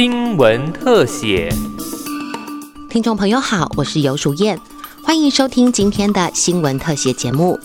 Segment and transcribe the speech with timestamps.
[0.00, 1.52] 新闻特写。
[2.88, 4.56] 听众朋友好，我是尤淑燕，
[5.02, 7.58] 欢迎收听今天的新闻特写节目。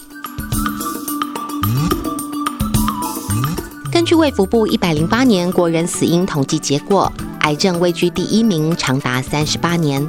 [3.91, 10.03] 根据卫福部一百零八年国人死因统计结果，癌症位居第一名，长达三十八年。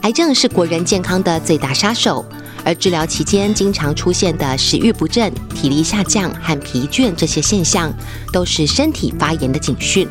[0.00, 2.24] 癌症是国人健康的最大杀手，
[2.64, 7.92] 而治疗期间经常出现的食欲不振、体力下降和疲倦这些现象，
[8.32, 10.08] 都是身体发炎的警讯。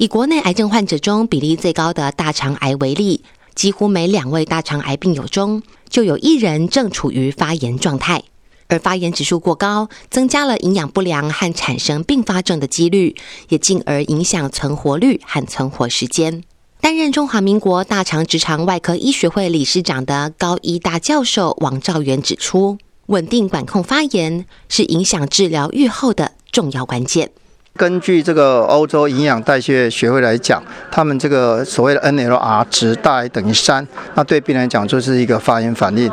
[0.00, 3.22] 以国内癌症患者中比例最高的大肠癌为例，
[3.54, 8.22] 几乎每两位大肠癌病友中就有一人正处于发炎状态，
[8.68, 13.14] 而发炎指数过高，增加了营养不良和产生并发症的几率，
[13.50, 16.42] 也进而影响存活率和存活时间。
[16.80, 22.78] 担任中华民国大肠直肠外科医学会理事长的高医大教授王兆元指出，
[23.08, 27.30] 稳定管控发炎是影响治疗愈后的重要关键。
[27.80, 36.12] 根据这个欧洲营养代谢学会来讲，他们这个所谓的 NLR 值大于等于三，那对病人来讲就是一个发炎反应。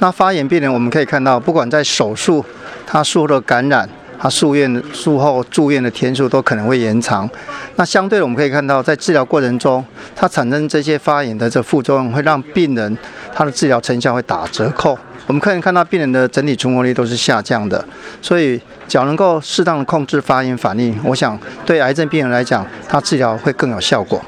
[0.00, 2.44] 那发炎病人我们可以看到，不管在手术，
[2.84, 7.30] 他术后的感染，他住院术后住院的天数都可能会延长。
[7.76, 9.84] 那相对的，我们可以看到，在治疗过程中，
[10.16, 12.98] 它产生这些发炎的这副作用，会让病人
[13.32, 14.98] 他的治疗成效会打折扣。
[15.26, 17.84] 我们可以看到病人的整体存活率都是下降的，
[18.22, 24.22] 所以只要能够适当的控制发炎反应，我想对癌症病人来讲，他治疗会更有效果。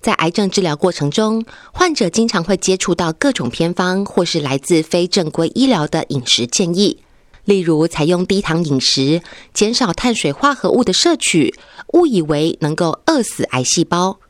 [0.00, 6.98] 在癌症治疗过程中，患者经常会接触到各种偏方或是来自非正规医疗的饮食建议，
[7.44, 9.20] 例如采用低糖饮食、
[9.52, 11.52] 减少碳水化合物的摄取，
[11.94, 14.20] 误以为能够饿死癌细胞。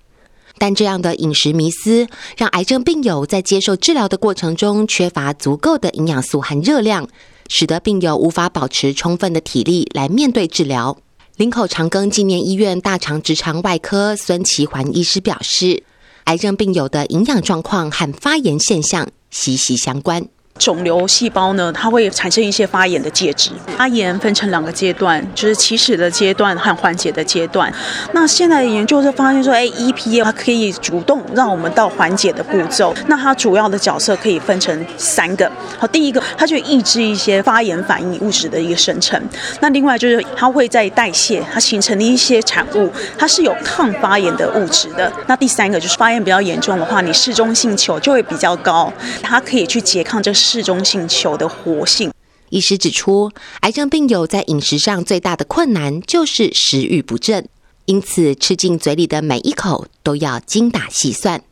[0.58, 2.06] 但这样的饮食迷思，
[2.36, 7.08] 让癌症病友在接受治疗的过程中缺乏足够的营养素和热量，
[7.48, 10.98] 使得病友无法保持充分的体力来面对治疗。
[11.36, 15.84] 林口长庚纪念医院大肠直肠外科孙其环医师表示，
[16.24, 20.26] 癌症病友的营养状况和发炎现象息息相关。
[20.58, 23.50] 肿瘤细胞呢，它会产生一些发炎的介质。
[23.76, 27.72] 发炎分成两个阶段，就是起始的阶段和缓解的阶段。
[28.12, 32.92] 那现在的研究就发现说，哎，EPA 它可以主动让我们到缓解的步骤。
[33.06, 35.50] 那它主要的角色可以分成三个。
[35.78, 39.20] 好，第一个，它就抑制一些发炎反应物质的一个生成。
[39.60, 45.12] 那另外就是它会在代谢，它形成的一些产物，它是有抗发炎的物质的。
[45.26, 48.92] 那第三个就是发炎比较严重的话，你嗜中性球就会比较高，
[49.22, 50.32] 它可以去拮抗这。
[50.50, 52.10] 嗜中性球的活性，
[52.48, 57.46] 医师指出，癌症病友在饮食上最大的困难就是食欲不振，
[57.84, 61.44] 因此吃进嘴里的每一口都要精打细算。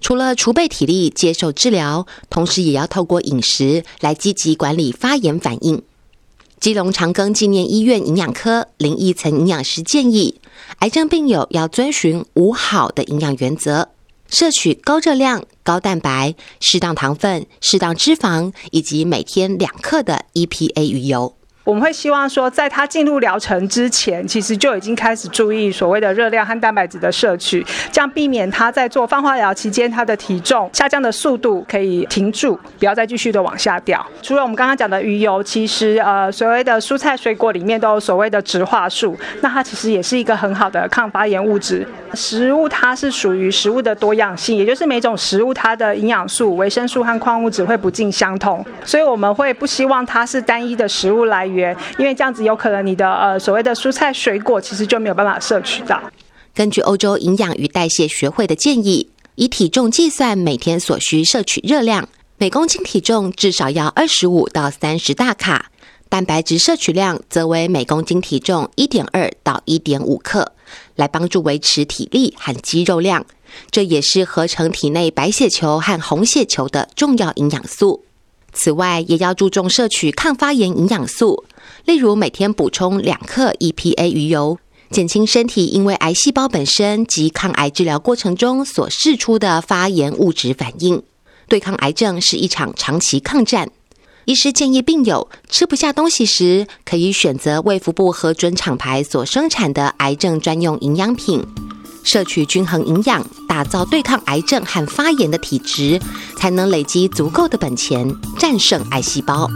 [0.00, 5.80] 除了储备体力接受治疗，同时也要透过饮食来积极管理发炎反应。
[6.58, 10.40] 基隆长庚纪念医院营养科林义岑营养师建议，
[10.80, 13.90] 癌症病友要遵循五好的营养原则。
[14.30, 21.36] 摄取高热量、高蛋白、适当糖分、适当脂肪，以及每天两克的 EPA 鱼油。
[21.62, 34.04] 我们会希望说，在他进入疗程之前，其实就已经开始注意所谓的热量和蛋白质的摄取，这样避免他在做放化疗期间，他的体重下降的速度可以停住，不要再继续的往下掉。
[34.22, 41.86] 除了我们刚刚讲的鱼油，其实呃所谓的蔬菜水果里面都有所谓的植化素，那它其实也是一个很好的抗发炎物质。
[42.14, 51.46] 食物它是属于食物的多样性，也就是每种食物它的营养素、维生素和矿物质会不尽相同，所以我们会不希望它是单一的食物来
[51.98, 56.00] 因为这样子有可能你的呃所谓的蔬菜水果其实就没有办法摄取到。
[56.54, 62.08] 根据欧洲营养与代谢学会的建议，以体重计算每天所需摄取热量，
[62.38, 65.70] 每公斤体重至少要二十五到三十大卡，
[66.08, 70.52] 蛋白质摄取量则为每公斤体重一点二到一点五克。
[70.94, 73.24] 来帮助维持体力和肌肉量，
[73.70, 78.04] 这也是合成体内白血球和红血球的重要营养素。
[78.52, 81.44] 此外，也要注重摄取抗发炎营养素，
[81.84, 84.58] 例如每天补充两克 EPA 鱼油，
[84.90, 91.02] 减轻身体因为癌细胞本身及抗癌治疗过程中所释出的发炎物质反应。
[91.48, 93.70] 对抗癌症是一场长期抗战。
[94.26, 101.44] 医师建议病友吃不下东西时，可以选择卫福部核准厂牌所生产的癌症专用营养品，
[102.02, 106.00] 摄取均衡营养，打造对抗癌症和发炎的体质，
[106.36, 109.48] 才能累积足够的本钱，战胜癌细胞。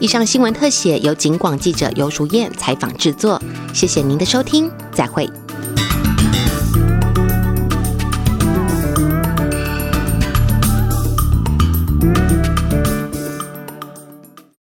[0.00, 3.40] 以上新闻特写由警广记者尤淑燕采访制作，
[3.72, 5.28] 谢谢您的收听，再会。